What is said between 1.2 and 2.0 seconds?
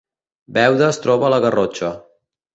a la Garrotxa